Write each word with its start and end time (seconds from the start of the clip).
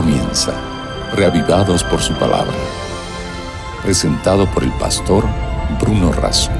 comienza, 0.00 0.54
reavivados 1.16 1.82
por 1.82 1.98
su 2.00 2.14
palabra. 2.14 2.54
Presentado 3.82 4.46
por 4.54 4.62
el 4.62 4.70
pastor 4.78 5.24
Bruno 5.80 6.12
Razo. 6.12 6.52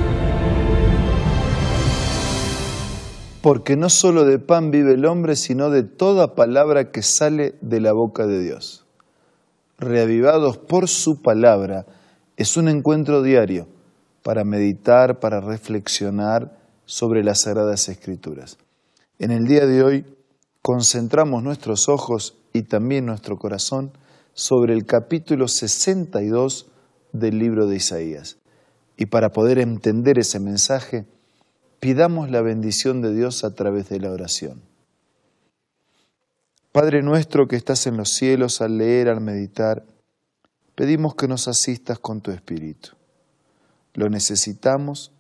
Porque 3.40 3.76
no 3.76 3.90
solo 3.90 4.24
de 4.24 4.40
pan 4.40 4.72
vive 4.72 4.94
el 4.94 5.04
hombre, 5.04 5.36
sino 5.36 5.70
de 5.70 5.84
toda 5.84 6.34
palabra 6.34 6.90
que 6.90 7.02
sale 7.02 7.54
de 7.60 7.80
la 7.80 7.92
boca 7.92 8.26
de 8.26 8.42
Dios. 8.42 8.86
Reavivados 9.78 10.58
por 10.58 10.88
su 10.88 11.22
palabra 11.22 11.86
es 12.36 12.56
un 12.56 12.66
encuentro 12.68 13.22
diario 13.22 13.68
para 14.24 14.42
meditar, 14.42 15.20
para 15.20 15.40
reflexionar 15.40 16.58
sobre 16.86 17.22
las 17.22 17.42
Sagradas 17.42 17.88
Escrituras. 17.88 18.58
En 19.20 19.30
el 19.30 19.46
día 19.46 19.64
de 19.64 19.84
hoy 19.84 20.04
concentramos 20.60 21.44
nuestros 21.44 21.88
ojos 21.88 22.37
y 22.52 22.62
también 22.62 23.06
nuestro 23.06 23.38
corazón 23.38 23.92
sobre 24.34 24.74
el 24.74 24.86
capítulo 24.86 25.48
62 25.48 26.66
del 27.12 27.38
libro 27.38 27.66
de 27.66 27.76
Isaías. 27.76 28.38
Y 28.96 29.06
para 29.06 29.32
poder 29.32 29.58
entender 29.58 30.18
ese 30.18 30.40
mensaje, 30.40 31.06
pidamos 31.80 32.30
la 32.30 32.40
bendición 32.40 33.02
de 33.02 33.14
Dios 33.14 33.44
a 33.44 33.54
través 33.54 33.88
de 33.88 34.00
la 34.00 34.10
oración. 34.10 34.60
Padre 36.72 37.02
nuestro 37.02 37.48
que 37.48 37.56
estás 37.56 37.86
en 37.86 37.96
los 37.96 38.10
cielos, 38.10 38.60
al 38.60 38.78
leer, 38.78 39.08
al 39.08 39.20
meditar, 39.20 39.84
pedimos 40.74 41.14
que 41.14 41.26
nos 41.26 41.48
asistas 41.48 41.98
con 41.98 42.20
tu 42.20 42.30
Espíritu. 42.30 42.90
Lo 43.94 44.08
necesitamos, 44.08 45.10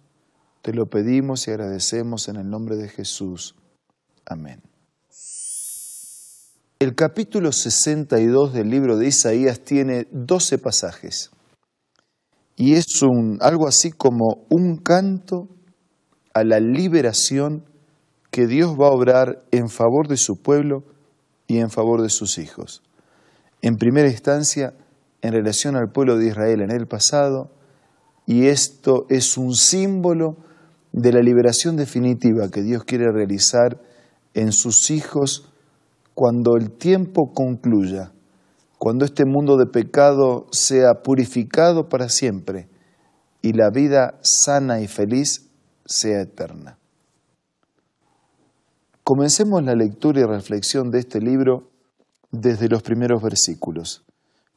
te 0.62 0.72
lo 0.72 0.86
pedimos 0.86 1.48
y 1.48 1.50
agradecemos 1.50 2.28
en 2.28 2.36
el 2.36 2.48
nombre 2.48 2.76
de 2.76 2.88
Jesús. 2.88 3.56
Amén. 4.24 4.67
El 6.80 6.94
capítulo 6.94 7.50
62 7.50 8.52
del 8.52 8.70
libro 8.70 8.96
de 8.96 9.08
Isaías 9.08 9.64
tiene 9.64 10.06
12 10.12 10.58
pasajes 10.58 11.32
y 12.54 12.74
es 12.74 12.86
algo 13.40 13.66
así 13.66 13.90
como 13.90 14.46
un 14.48 14.76
canto 14.76 15.48
a 16.34 16.44
la 16.44 16.60
liberación 16.60 17.64
que 18.30 18.46
Dios 18.46 18.76
va 18.80 18.86
a 18.86 18.92
obrar 18.92 19.42
en 19.50 19.68
favor 19.68 20.06
de 20.06 20.16
su 20.16 20.40
pueblo 20.40 20.84
y 21.48 21.58
en 21.58 21.68
favor 21.68 22.00
de 22.00 22.10
sus 22.10 22.38
hijos. 22.38 22.84
En 23.60 23.74
primera 23.74 24.08
instancia, 24.08 24.72
en 25.20 25.32
relación 25.32 25.74
al 25.74 25.90
pueblo 25.90 26.16
de 26.16 26.28
Israel 26.28 26.60
en 26.60 26.70
el 26.70 26.86
pasado, 26.86 27.50
y 28.24 28.46
esto 28.46 29.04
es 29.08 29.36
un 29.36 29.54
símbolo 29.54 30.36
de 30.92 31.12
la 31.12 31.22
liberación 31.22 31.74
definitiva 31.74 32.50
que 32.52 32.62
Dios 32.62 32.84
quiere 32.84 33.10
realizar 33.10 33.80
en 34.34 34.52
sus 34.52 34.92
hijos 34.92 35.47
cuando 36.18 36.56
el 36.56 36.72
tiempo 36.72 37.32
concluya, 37.32 38.10
cuando 38.76 39.04
este 39.04 39.24
mundo 39.24 39.56
de 39.56 39.66
pecado 39.66 40.48
sea 40.50 40.94
purificado 41.04 41.88
para 41.88 42.08
siempre 42.08 42.68
y 43.40 43.52
la 43.52 43.70
vida 43.70 44.18
sana 44.22 44.80
y 44.80 44.88
feliz 44.88 45.48
sea 45.86 46.22
eterna. 46.22 46.76
Comencemos 49.04 49.62
la 49.62 49.76
lectura 49.76 50.18
y 50.18 50.24
reflexión 50.24 50.90
de 50.90 50.98
este 50.98 51.20
libro 51.20 51.70
desde 52.32 52.68
los 52.68 52.82
primeros 52.82 53.22
versículos. 53.22 54.02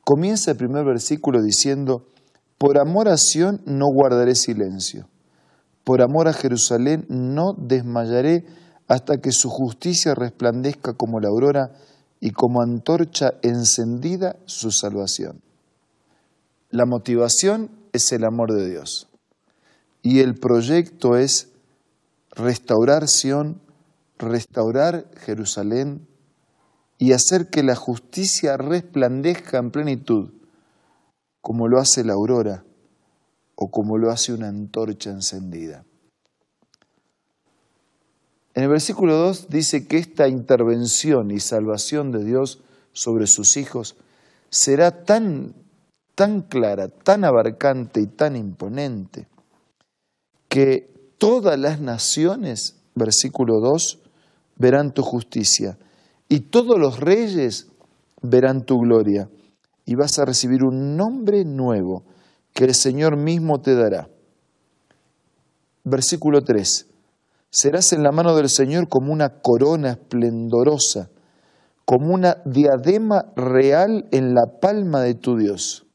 Comienza 0.03 0.49
el 0.49 0.57
primer 0.57 0.83
versículo 0.83 1.43
diciendo, 1.43 2.07
por 2.57 2.79
amor 2.79 3.07
a 3.07 3.17
Sión 3.17 3.61
no 3.67 3.85
guardaré 3.93 4.33
silencio, 4.33 5.07
por 5.83 6.01
amor 6.01 6.27
a 6.27 6.33
Jerusalén 6.33 7.05
no 7.07 7.53
desmayaré 7.55 8.45
hasta 8.91 9.21
que 9.21 9.31
su 9.31 9.49
justicia 9.49 10.15
resplandezca 10.15 10.91
como 10.95 11.21
la 11.21 11.29
aurora 11.29 11.71
y 12.19 12.31
como 12.31 12.61
antorcha 12.61 13.35
encendida 13.41 14.35
su 14.47 14.69
salvación. 14.71 15.41
La 16.71 16.85
motivación 16.85 17.71
es 17.93 18.11
el 18.11 18.25
amor 18.25 18.51
de 18.51 18.69
Dios 18.69 19.07
y 20.01 20.19
el 20.19 20.35
proyecto 20.35 21.15
es 21.15 21.53
restaurar 22.31 23.07
Sión, 23.07 23.61
restaurar 24.17 25.09
Jerusalén 25.21 26.05
y 26.97 27.13
hacer 27.13 27.49
que 27.49 27.63
la 27.63 27.77
justicia 27.77 28.57
resplandezca 28.57 29.57
en 29.57 29.71
plenitud, 29.71 30.33
como 31.39 31.69
lo 31.69 31.79
hace 31.79 32.03
la 32.03 32.11
aurora 32.11 32.65
o 33.55 33.71
como 33.71 33.97
lo 33.97 34.11
hace 34.11 34.33
una 34.33 34.49
antorcha 34.49 35.11
encendida. 35.11 35.85
En 38.53 38.63
el 38.63 38.69
versículo 38.69 39.15
2 39.15 39.49
dice 39.49 39.87
que 39.87 39.97
esta 39.97 40.27
intervención 40.27 41.31
y 41.31 41.39
salvación 41.39 42.11
de 42.11 42.23
Dios 42.23 42.61
sobre 42.91 43.27
sus 43.27 43.55
hijos 43.55 43.95
será 44.49 45.05
tan, 45.05 45.55
tan 46.15 46.41
clara, 46.41 46.89
tan 46.89 47.23
abarcante 47.23 48.01
y 48.01 48.07
tan 48.07 48.35
imponente, 48.35 49.27
que 50.49 51.13
todas 51.17 51.57
las 51.57 51.79
naciones, 51.79 52.75
versículo 52.93 53.61
2, 53.61 53.99
verán 54.57 54.93
tu 54.93 55.01
justicia 55.01 55.77
y 56.27 56.41
todos 56.41 56.77
los 56.77 56.99
reyes 56.99 57.67
verán 58.21 58.65
tu 58.65 58.79
gloria 58.79 59.29
y 59.85 59.95
vas 59.95 60.19
a 60.19 60.25
recibir 60.25 60.63
un 60.63 60.97
nombre 60.97 61.45
nuevo 61.45 62.03
que 62.53 62.65
el 62.65 62.75
Señor 62.75 63.15
mismo 63.15 63.61
te 63.61 63.75
dará. 63.75 64.09
Versículo 65.85 66.43
3 66.43 66.90
serás 67.51 67.91
en 67.91 68.01
la 68.01 68.11
mano 68.11 68.35
del 68.35 68.49
Señor 68.49 68.87
como 68.87 69.11
una 69.11 69.41
corona 69.41 69.91
esplendorosa, 69.91 71.09
como 71.85 72.13
una 72.13 72.37
diadema 72.45 73.33
real 73.35 74.07
en 74.11 74.33
la 74.33 74.59
palma 74.61 75.01
de 75.01 75.15
tu 75.15 75.35
Dios. 75.35 75.85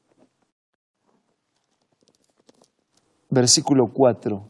Versículo 3.30 3.86
4. 3.92 4.48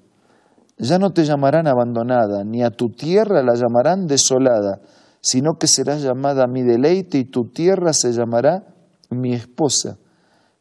Ya 0.78 0.98
no 0.98 1.10
te 1.10 1.24
llamarán 1.24 1.66
abandonada, 1.68 2.44
ni 2.44 2.62
a 2.62 2.70
tu 2.70 2.90
tierra 2.90 3.42
la 3.42 3.54
llamarán 3.54 4.06
desolada, 4.06 4.80
sino 5.22 5.54
que 5.58 5.68
serás 5.68 6.02
llamada 6.02 6.46
mi 6.46 6.62
deleite 6.62 7.18
y 7.18 7.24
tu 7.24 7.48
tierra 7.50 7.92
se 7.92 8.12
llamará 8.12 8.66
mi 9.08 9.32
esposa, 9.32 9.98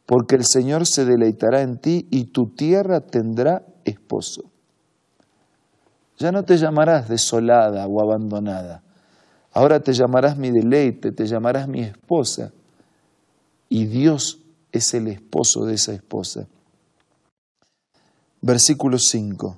porque 0.05 0.35
el 0.35 0.45
Señor 0.45 0.85
se 0.85 1.05
deleitará 1.05 1.61
en 1.61 1.79
ti 1.79 2.07
y 2.11 2.31
tu 2.31 2.53
tierra 2.53 3.01
tendrá 3.01 3.65
esposo. 3.83 4.54
Ya 6.17 6.31
no 6.31 6.43
te 6.43 6.57
llamarás 6.57 7.09
desolada 7.09 7.87
o 7.87 8.01
abandonada. 8.01 8.83
Ahora 9.53 9.79
te 9.79 9.93
llamarás 9.93 10.37
mi 10.37 10.51
deleite, 10.51 11.11
te 11.11 11.25
llamarás 11.25 11.67
mi 11.67 11.81
esposa. 11.81 12.51
Y 13.69 13.85
Dios 13.85 14.39
es 14.71 14.93
el 14.93 15.07
esposo 15.07 15.65
de 15.65 15.75
esa 15.75 15.93
esposa. 15.93 16.47
Versículo 18.41 18.99
5. 18.99 19.57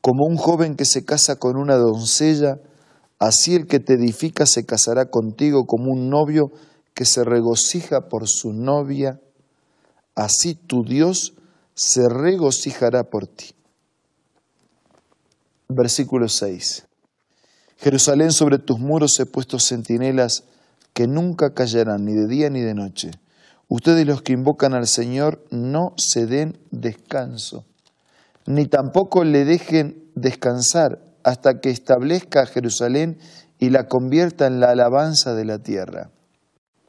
Como 0.00 0.26
un 0.26 0.36
joven 0.36 0.76
que 0.76 0.84
se 0.84 1.04
casa 1.04 1.36
con 1.36 1.56
una 1.56 1.74
doncella, 1.74 2.60
así 3.18 3.56
el 3.56 3.66
que 3.66 3.80
te 3.80 3.94
edifica 3.94 4.46
se 4.46 4.64
casará 4.64 5.06
contigo 5.06 5.66
como 5.66 5.90
un 5.90 6.08
novio 6.08 6.52
que 6.94 7.04
se 7.04 7.24
regocija 7.24 8.08
por 8.08 8.28
su 8.28 8.52
novia, 8.52 9.20
así 10.14 10.54
tu 10.54 10.84
Dios 10.84 11.34
se 11.74 12.08
regocijará 12.08 13.10
por 13.10 13.26
ti. 13.26 13.55
Versículo 15.68 16.28
6. 16.28 16.86
Jerusalén, 17.78 18.32
sobre 18.32 18.58
tus 18.58 18.78
muros 18.78 19.18
he 19.20 19.26
puesto 19.26 19.58
centinelas 19.58 20.44
que 20.92 21.06
nunca 21.06 21.52
callarán 21.54 22.04
ni 22.04 22.14
de 22.14 22.26
día 22.26 22.50
ni 22.50 22.60
de 22.60 22.74
noche. 22.74 23.10
Ustedes 23.68 24.06
los 24.06 24.22
que 24.22 24.32
invocan 24.32 24.74
al 24.74 24.86
Señor 24.86 25.44
no 25.50 25.92
se 25.96 26.26
den 26.26 26.58
descanso, 26.70 27.64
ni 28.46 28.66
tampoco 28.66 29.24
le 29.24 29.44
dejen 29.44 30.10
descansar 30.14 31.02
hasta 31.24 31.60
que 31.60 31.70
establezca 31.70 32.42
a 32.42 32.46
Jerusalén 32.46 33.18
y 33.58 33.70
la 33.70 33.88
convierta 33.88 34.46
en 34.46 34.60
la 34.60 34.70
alabanza 34.70 35.34
de 35.34 35.44
la 35.44 35.58
tierra. 35.58 36.10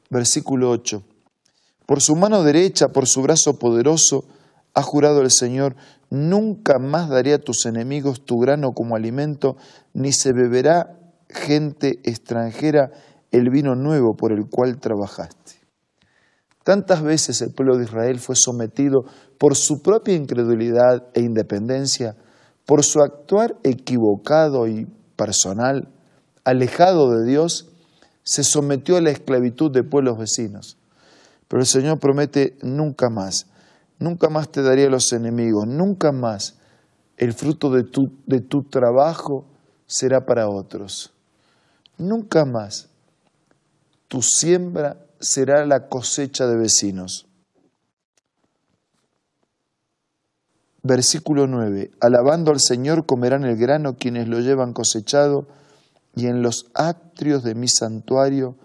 Versículo 0.08 0.70
8. 0.70 1.02
Por 1.84 2.00
su 2.00 2.14
mano 2.14 2.44
derecha, 2.44 2.88
por 2.88 3.08
su 3.08 3.22
brazo 3.22 3.58
poderoso, 3.58 4.24
ha 4.74 4.82
jurado 4.82 5.22
el 5.22 5.32
Señor, 5.32 5.74
nunca 6.10 6.78
más 6.78 7.08
daré 7.08 7.34
a 7.34 7.38
tus 7.38 7.66
enemigos 7.66 8.24
tu 8.24 8.38
grano 8.38 8.72
como 8.72 8.96
alimento, 8.96 9.56
ni 9.92 10.12
se 10.12 10.32
beberá 10.32 10.98
gente 11.28 12.00
extranjera 12.04 12.90
el 13.30 13.50
vino 13.50 13.74
nuevo 13.74 14.14
por 14.16 14.32
el 14.32 14.48
cual 14.48 14.78
trabajaste. 14.78 15.58
Tantas 16.64 17.02
veces 17.02 17.40
el 17.40 17.52
pueblo 17.52 17.76
de 17.76 17.84
Israel 17.84 18.18
fue 18.18 18.36
sometido 18.36 19.04
por 19.38 19.56
su 19.56 19.80
propia 19.82 20.14
incredulidad 20.14 21.08
e 21.14 21.20
independencia, 21.20 22.16
por 22.66 22.84
su 22.84 23.00
actuar 23.00 23.56
equivocado 23.62 24.66
y 24.68 24.86
personal, 25.16 25.88
alejado 26.44 27.10
de 27.10 27.26
Dios, 27.26 27.70
se 28.22 28.44
sometió 28.44 28.98
a 28.98 29.00
la 29.00 29.10
esclavitud 29.10 29.70
de 29.72 29.82
pueblos 29.82 30.18
vecinos. 30.18 30.76
Pero 31.48 31.62
el 31.62 31.66
Señor 31.66 31.98
promete 31.98 32.58
nunca 32.62 33.08
más 33.08 33.46
nunca 33.98 34.28
más 34.28 34.50
te 34.50 34.62
daré 34.62 34.86
a 34.86 34.90
los 34.90 35.12
enemigos, 35.12 35.66
nunca 35.66 36.12
más 36.12 36.56
el 37.16 37.32
fruto 37.32 37.70
de 37.70 37.84
tu, 37.84 38.12
de 38.26 38.40
tu 38.40 38.62
trabajo 38.62 39.44
será 39.86 40.24
para 40.24 40.48
otros. 40.48 41.12
Nunca 41.96 42.44
más 42.44 42.88
tu 44.06 44.22
siembra 44.22 44.96
será 45.20 45.66
la 45.66 45.88
cosecha 45.88 46.46
de 46.46 46.56
vecinos. 46.56 47.26
Versículo 50.82 51.46
9. 51.46 51.90
Alabando 52.00 52.50
al 52.52 52.60
Señor 52.60 53.04
comerán 53.04 53.44
el 53.44 53.56
grano 53.56 53.96
quienes 53.96 54.28
lo 54.28 54.40
llevan 54.40 54.72
cosechado, 54.72 55.46
y 56.14 56.26
en 56.26 56.42
los 56.42 56.66
atrios 56.74 57.42
de 57.44 57.54
mi 57.54 57.68
santuario 57.68 58.56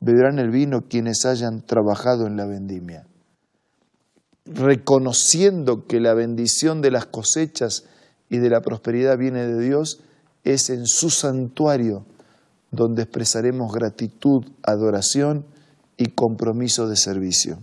beberán 0.00 0.38
el 0.38 0.50
vino 0.50 0.88
quienes 0.88 1.24
hayan 1.24 1.62
trabajado 1.62 2.26
en 2.26 2.36
la 2.36 2.46
vendimia. 2.46 3.06
Reconociendo 4.52 5.86
que 5.86 6.00
la 6.00 6.12
bendición 6.12 6.82
de 6.82 6.90
las 6.90 7.06
cosechas 7.06 7.84
y 8.28 8.38
de 8.38 8.50
la 8.50 8.62
prosperidad 8.62 9.16
viene 9.16 9.46
de 9.46 9.60
Dios, 9.60 10.00
es 10.44 10.70
en 10.70 10.86
su 10.86 11.10
santuario 11.10 12.04
donde 12.70 13.02
expresaremos 13.02 13.72
gratitud, 13.72 14.44
adoración 14.62 15.44
y 15.96 16.06
compromiso 16.06 16.88
de 16.88 16.96
servicio. 16.96 17.58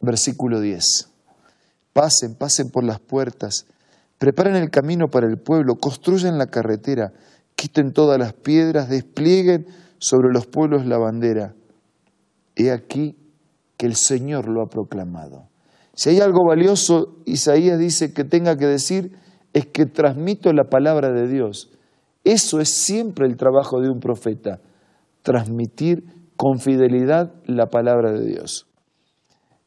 Versículo 0.00 0.60
10. 0.60 1.08
Pasen, 1.92 2.34
pasen 2.34 2.70
por 2.70 2.84
las 2.84 3.00
puertas, 3.00 3.66
preparen 4.18 4.54
el 4.54 4.70
camino 4.70 5.10
para 5.10 5.26
el 5.26 5.38
pueblo, 5.38 5.76
construyan 5.76 6.38
la 6.38 6.46
carretera, 6.46 7.12
quiten 7.54 7.92
todas 7.92 8.18
las 8.18 8.34
piedras, 8.34 8.88
desplieguen 8.88 9.66
sobre 9.98 10.32
los 10.32 10.46
pueblos 10.46 10.86
la 10.86 10.98
bandera. 10.98 11.54
He 12.54 12.70
aquí 12.70 13.16
que 13.76 13.86
el 13.86 13.94
Señor 13.94 14.48
lo 14.48 14.62
ha 14.62 14.68
proclamado. 14.68 15.48
Si 15.94 16.10
hay 16.10 16.20
algo 16.20 16.46
valioso, 16.46 17.16
Isaías 17.24 17.78
dice 17.78 18.12
que 18.12 18.24
tenga 18.24 18.56
que 18.56 18.66
decir, 18.66 19.16
es 19.52 19.66
que 19.66 19.86
transmito 19.86 20.52
la 20.52 20.64
palabra 20.64 21.10
de 21.10 21.26
Dios. 21.26 21.70
Eso 22.24 22.60
es 22.60 22.68
siempre 22.68 23.26
el 23.26 23.36
trabajo 23.36 23.80
de 23.80 23.88
un 23.88 24.00
profeta, 24.00 24.60
transmitir 25.22 26.04
con 26.36 26.58
fidelidad 26.58 27.32
la 27.46 27.66
palabra 27.66 28.12
de 28.12 28.26
Dios. 28.26 28.66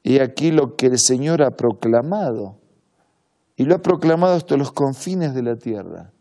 Y 0.03 0.19
aquí 0.19 0.51
lo 0.51 0.75
que 0.75 0.87
el 0.87 0.99
Señor 0.99 1.41
ha 1.41 1.51
proclamado, 1.51 2.59
y 3.55 3.65
lo 3.65 3.75
ha 3.75 3.79
proclamado 3.79 4.35
hasta 4.35 4.55
los 4.55 4.71
confines 4.71 5.33
de 5.33 5.43
la 5.43 5.55
tierra. 5.55 6.13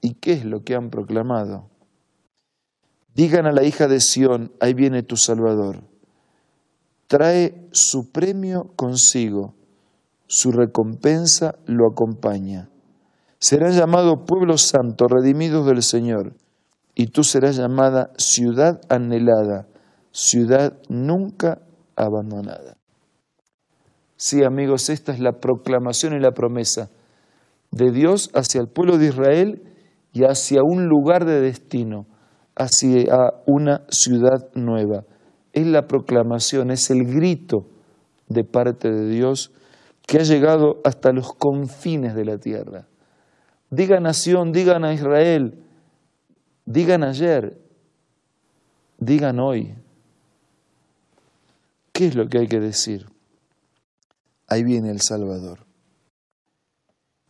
¿Y 0.00 0.14
qué 0.14 0.32
es 0.32 0.44
lo 0.44 0.62
que 0.62 0.74
han 0.74 0.88
proclamado? 0.88 1.71
Digan 3.14 3.46
a 3.46 3.52
la 3.52 3.64
hija 3.64 3.88
de 3.88 4.00
Sión, 4.00 4.52
ahí 4.60 4.74
viene 4.74 5.02
tu 5.02 5.16
Salvador. 5.16 5.82
Trae 7.06 7.68
su 7.72 8.10
premio 8.10 8.72
consigo, 8.74 9.54
su 10.26 10.50
recompensa 10.50 11.56
lo 11.66 11.90
acompaña. 11.90 12.70
Serán 13.38 13.72
llamados 13.72 14.20
pueblo 14.26 14.56
santo, 14.56 15.06
redimidos 15.08 15.66
del 15.66 15.82
Señor, 15.82 16.34
y 16.94 17.08
tú 17.08 17.22
serás 17.22 17.56
llamada 17.56 18.12
ciudad 18.16 18.80
anhelada, 18.88 19.66
ciudad 20.10 20.78
nunca 20.88 21.60
abandonada. 21.96 22.76
Sí, 24.16 24.44
amigos, 24.44 24.88
esta 24.88 25.12
es 25.12 25.20
la 25.20 25.32
proclamación 25.32 26.14
y 26.14 26.20
la 26.20 26.30
promesa 26.30 26.90
de 27.72 27.90
Dios 27.90 28.30
hacia 28.34 28.60
el 28.60 28.68
pueblo 28.68 28.96
de 28.96 29.08
Israel 29.08 29.62
y 30.12 30.22
hacia 30.24 30.60
un 30.62 30.86
lugar 30.86 31.24
de 31.24 31.40
destino, 31.40 32.06
hacia 32.56 33.34
una 33.46 33.82
ciudad 33.88 34.48
nueva. 34.54 35.04
Es 35.52 35.66
la 35.66 35.86
proclamación, 35.86 36.70
es 36.70 36.90
el 36.90 37.04
grito 37.04 37.66
de 38.28 38.44
parte 38.44 38.90
de 38.90 39.08
Dios 39.08 39.52
que 40.06 40.18
ha 40.18 40.22
llegado 40.22 40.80
hasta 40.84 41.12
los 41.12 41.34
confines 41.34 42.14
de 42.14 42.24
la 42.24 42.38
tierra. 42.38 42.86
Diga 43.70 44.00
nación, 44.00 44.52
digan 44.52 44.84
a 44.84 44.92
Israel, 44.92 45.62
digan 46.66 47.04
ayer, 47.04 47.58
digan 48.98 49.38
hoy. 49.38 49.74
¿Qué 51.92 52.06
es 52.06 52.14
lo 52.14 52.28
que 52.28 52.38
hay 52.38 52.48
que 52.48 52.60
decir? 52.60 53.06
Ahí 54.48 54.64
viene 54.64 54.90
el 54.90 55.00
Salvador. 55.00 55.60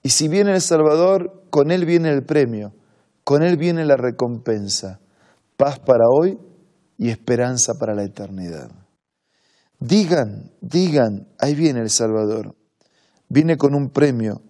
Y 0.02 0.08
si 0.08 0.28
viene 0.28 0.54
el 0.54 0.60
Salvador, 0.60 1.44
con 1.50 1.70
Él 1.70 1.84
viene 1.84 2.10
el 2.10 2.24
premio, 2.24 2.72
con 3.22 3.42
Él 3.42 3.56
viene 3.56 3.84
la 3.84 3.96
recompensa, 3.96 4.98
paz 5.56 5.78
para 5.78 6.08
hoy 6.08 6.38
y 6.98 7.10
esperanza 7.10 7.74
para 7.78 7.94
la 7.94 8.04
eternidad. 8.04 8.70
Digan, 9.78 10.52
digan, 10.60 11.26
ahí 11.38 11.54
viene 11.54 11.80
el 11.80 11.90
Salvador. 11.90 12.54
Viene 13.28 13.56
con 13.56 13.74
un 13.74 13.90
premio, 13.90 14.42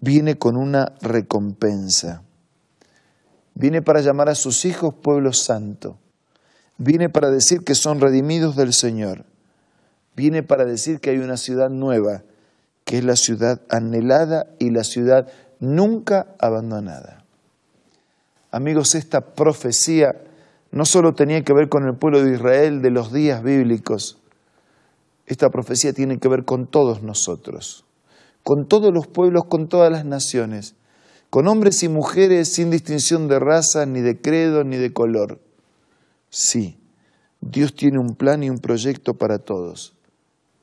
viene 0.00 0.38
con 0.38 0.56
una 0.56 0.94
recompensa. 1.00 2.22
Viene 3.54 3.82
para 3.82 4.00
llamar 4.00 4.28
a 4.28 4.34
sus 4.34 4.64
hijos 4.64 4.94
pueblo 4.94 5.32
santo. 5.32 5.98
Viene 6.78 7.08
para 7.08 7.30
decir 7.30 7.64
que 7.64 7.74
son 7.74 8.00
redimidos 8.00 8.56
del 8.56 8.72
Señor. 8.72 9.26
Viene 10.16 10.42
para 10.42 10.64
decir 10.64 11.00
que 11.00 11.10
hay 11.10 11.18
una 11.18 11.36
ciudad 11.36 11.68
nueva 11.68 12.22
que 12.84 12.98
es 12.98 13.04
la 13.04 13.16
ciudad 13.16 13.60
anhelada 13.68 14.46
y 14.58 14.70
la 14.70 14.82
ciudad 14.82 15.28
nunca 15.60 16.34
abandonada. 16.38 17.17
Amigos, 18.50 18.94
esta 18.94 19.20
profecía 19.34 20.14
no 20.70 20.84
solo 20.84 21.14
tenía 21.14 21.42
que 21.42 21.52
ver 21.52 21.68
con 21.68 21.86
el 21.86 21.96
pueblo 21.96 22.22
de 22.22 22.34
Israel 22.34 22.82
de 22.82 22.90
los 22.90 23.12
días 23.12 23.42
bíblicos, 23.42 24.18
esta 25.26 25.50
profecía 25.50 25.92
tiene 25.92 26.18
que 26.18 26.28
ver 26.28 26.44
con 26.44 26.66
todos 26.66 27.02
nosotros, 27.02 27.84
con 28.42 28.66
todos 28.66 28.92
los 28.94 29.06
pueblos, 29.06 29.44
con 29.44 29.68
todas 29.68 29.92
las 29.92 30.06
naciones, 30.06 30.74
con 31.28 31.46
hombres 31.48 31.82
y 31.82 31.88
mujeres 31.90 32.48
sin 32.48 32.70
distinción 32.70 33.28
de 33.28 33.38
raza, 33.38 33.84
ni 33.84 34.00
de 34.00 34.18
credo, 34.18 34.64
ni 34.64 34.78
de 34.78 34.94
color. 34.94 35.38
Sí, 36.30 36.78
Dios 37.42 37.74
tiene 37.74 37.98
un 37.98 38.14
plan 38.16 38.42
y 38.42 38.48
un 38.48 38.58
proyecto 38.58 39.14
para 39.14 39.38
todos. 39.38 39.94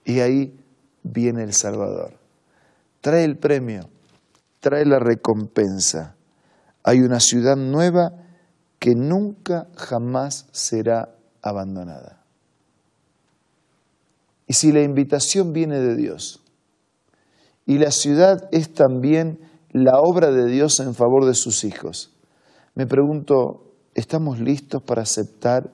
Y 0.04 0.20
ahí 0.22 0.60
viene 1.04 1.44
el 1.44 1.54
Salvador. 1.54 2.14
Trae 3.02 3.24
el 3.24 3.38
premio, 3.38 3.88
trae 4.60 4.86
la 4.86 4.98
recompensa. 4.98 6.15
Hay 6.88 7.00
una 7.00 7.20
ciudad 7.20 7.56
nueva 7.56 8.12
que 8.78 8.94
nunca 8.94 9.68
jamás 9.76 10.48
será 10.52 11.16
abandonada. 11.42 12.24
Y 14.46 14.54
si 14.54 14.72
la 14.72 14.84
invitación 14.84 15.52
viene 15.52 15.80
de 15.80 15.96
Dios 15.96 16.44
y 17.66 17.80
la 17.80 17.90
ciudad 17.90 18.48
es 18.52 18.72
también 18.72 19.40
la 19.72 20.00
obra 20.00 20.30
de 20.30 20.46
Dios 20.46 20.80
en 20.80 20.94
favor 20.94 21.26
de 21.26 21.34
sus 21.34 21.64
hijos, 21.64 22.14
me 22.76 22.86
pregunto, 22.86 23.74
¿estamos 23.96 24.40
listos 24.40 24.84
para 24.84 25.02
aceptar 25.02 25.72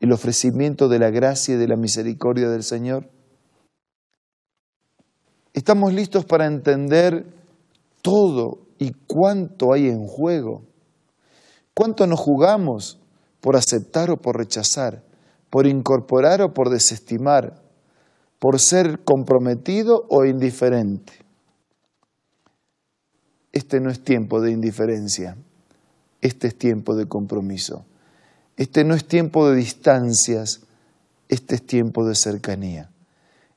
el 0.00 0.10
ofrecimiento 0.10 0.88
de 0.88 1.00
la 1.00 1.10
gracia 1.10 1.56
y 1.56 1.58
de 1.58 1.68
la 1.68 1.76
misericordia 1.76 2.48
del 2.48 2.62
Señor? 2.62 3.10
Estamos 5.52 5.92
listos 5.92 6.24
para 6.24 6.46
entender 6.46 7.26
todo 8.00 8.69
y 8.80 8.92
cuánto 9.06 9.74
hay 9.74 9.88
en 9.88 10.06
juego. 10.06 10.62
¿Cuánto 11.74 12.06
nos 12.06 12.18
jugamos 12.18 12.98
por 13.40 13.54
aceptar 13.54 14.10
o 14.10 14.16
por 14.16 14.38
rechazar, 14.38 15.04
por 15.50 15.66
incorporar 15.66 16.40
o 16.40 16.54
por 16.54 16.70
desestimar, 16.70 17.62
por 18.38 18.58
ser 18.58 19.04
comprometido 19.04 20.06
o 20.08 20.24
indiferente? 20.24 21.12
Este 23.52 23.80
no 23.80 23.90
es 23.90 24.02
tiempo 24.02 24.40
de 24.40 24.50
indiferencia, 24.50 25.36
este 26.22 26.48
es 26.48 26.56
tiempo 26.56 26.96
de 26.96 27.06
compromiso. 27.06 27.84
Este 28.56 28.84
no 28.84 28.94
es 28.94 29.06
tiempo 29.06 29.48
de 29.48 29.56
distancias, 29.56 30.62
este 31.28 31.56
es 31.56 31.66
tiempo 31.66 32.06
de 32.06 32.14
cercanía. 32.14 32.90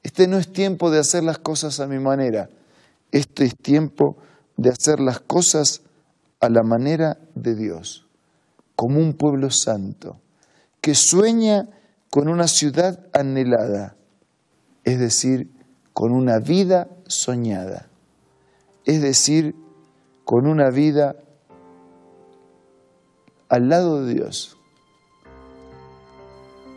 Este 0.01 0.27
no 0.27 0.38
es 0.38 0.51
tiempo 0.51 0.92
de 0.92 1.00
hacer 1.00 1.24
las 1.24 1.38
cosas 1.38 1.80
a 1.80 1.88
mi 1.88 2.00
manera, 2.00 2.50
este 3.12 3.46
es 3.46 3.56
tiempo 3.56 4.18
de 4.57 4.69
hacer 4.69 5.00
las 5.00 5.19
cosas 5.19 5.81
a 6.39 6.50
la 6.50 6.63
manera 6.63 7.17
de 7.36 7.55
Dios, 7.55 8.07
como 8.75 9.00
un 9.00 9.13
pueblo 9.13 9.50
santo, 9.50 10.19
que 10.81 10.95
sueña 10.95 11.69
con 12.10 12.27
una 12.27 12.48
ciudad 12.48 13.07
anhelada, 13.13 13.95
es 14.83 15.00
decir, 15.00 15.50
con 15.93 16.12
una 16.12 16.39
vida 16.39 16.89
soñada, 17.07 17.89
es 18.86 19.01
decir, 19.01 19.55
con 20.25 20.48
una 20.48 20.69
vida 20.69 21.15
al 23.50 23.69
lado 23.69 24.03
de 24.03 24.15
Dios, 24.15 24.57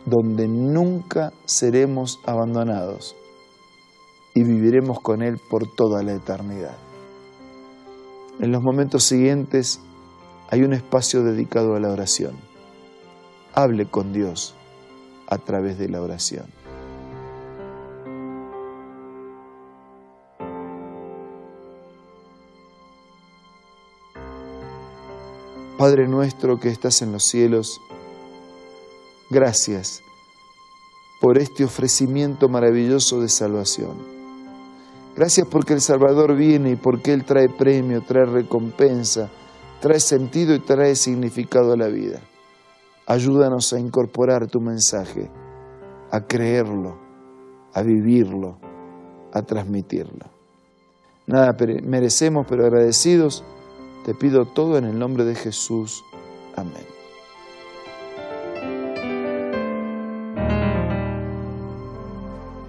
donde 0.05 0.47
nunca 0.47 1.33
seremos 1.45 2.19
abandonados 2.25 3.15
y 4.33 4.43
viviremos 4.43 5.01
con 5.01 5.21
Él 5.21 5.37
por 5.49 5.63
toda 5.75 6.03
la 6.03 6.13
eternidad. 6.13 6.86
En 8.39 8.51
los 8.51 8.61
momentos 8.61 9.03
siguientes 9.03 9.79
hay 10.49 10.63
un 10.63 10.73
espacio 10.73 11.23
dedicado 11.23 11.75
a 11.75 11.79
la 11.79 11.89
oración. 11.89 12.35
Hable 13.53 13.85
con 13.85 14.13
Dios 14.13 14.55
a 15.27 15.37
través 15.37 15.77
de 15.77 15.89
la 15.89 16.01
oración. 16.01 16.45
Padre 25.77 26.07
nuestro 26.07 26.59
que 26.59 26.69
estás 26.69 27.01
en 27.03 27.11
los 27.11 27.23
cielos, 27.23 27.79
Gracias 29.29 30.03
por 31.19 31.37
este 31.37 31.65
ofrecimiento 31.65 32.47
maravilloso 32.47 33.19
de 33.19 33.27
salvación. 33.27 34.16
Gracias 35.17 35.47
porque 35.49 35.73
el 35.73 35.81
Salvador 35.81 36.35
viene 36.35 36.71
y 36.71 36.75
porque 36.75 37.11
Él 37.11 37.25
trae 37.25 37.49
premio, 37.49 38.03
trae 38.03 38.25
recompensa, 38.25 39.31
trae 39.81 39.99
sentido 39.99 40.53
y 40.53 40.59
trae 40.59 40.95
significado 40.95 41.73
a 41.73 41.75
la 41.75 41.87
vida. 41.87 42.21
Ayúdanos 43.07 43.73
a 43.73 43.79
incorporar 43.79 44.45
tu 44.45 44.59
mensaje, 44.59 45.31
a 46.11 46.21
creerlo, 46.21 46.99
a 47.73 47.81
vivirlo, 47.81 48.59
a 49.33 49.41
transmitirlo. 49.41 50.29
Nada 51.25 51.57
merecemos, 51.83 52.45
pero 52.47 52.65
agradecidos, 52.65 53.43
te 54.05 54.13
pido 54.13 54.45
todo 54.45 54.77
en 54.77 54.85
el 54.85 54.99
nombre 54.99 55.25
de 55.25 55.33
Jesús. 55.33 56.03
Amén. 56.55 56.96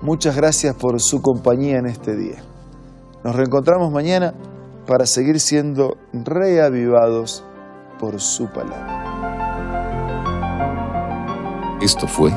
Muchas 0.09 0.35
gracias 0.37 0.75
por 0.75 1.03
su 1.03 1.21
compañía 1.21 1.77
en 1.77 1.85
este 1.85 2.17
día. 2.17 2.43
Nos 3.23 3.37
reencontramos 3.37 3.93
mañana 3.93 4.33
para 4.87 5.05
seguir 5.05 5.39
siendo 5.39 5.99
reavivados 6.15 7.45
por 8.01 8.19
su 8.19 8.47
palabra. 8.51 9.05
Esto 11.83 12.09
fue 12.09 12.33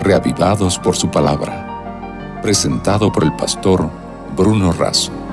Reavivados 0.00 0.78
por 0.78 0.96
su 0.96 1.10
palabra, 1.10 2.40
presentado 2.40 3.12
por 3.12 3.24
el 3.24 3.36
pastor 3.36 3.90
Bruno 4.34 4.72
Razo. 4.72 5.27